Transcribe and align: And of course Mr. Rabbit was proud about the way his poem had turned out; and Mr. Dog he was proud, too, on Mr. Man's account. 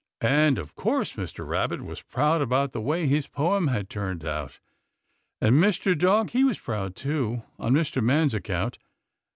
And 0.23 0.57
of 0.57 0.73
course 0.73 1.13
Mr. 1.13 1.47
Rabbit 1.47 1.83
was 1.85 2.01
proud 2.01 2.41
about 2.41 2.71
the 2.71 2.81
way 2.81 3.05
his 3.05 3.27
poem 3.27 3.67
had 3.67 3.87
turned 3.87 4.25
out; 4.25 4.57
and 5.39 5.57
Mr. 5.63 5.95
Dog 5.95 6.31
he 6.31 6.43
was 6.43 6.57
proud, 6.57 6.95
too, 6.95 7.43
on 7.59 7.73
Mr. 7.73 8.01
Man's 8.03 8.33
account. 8.33 8.79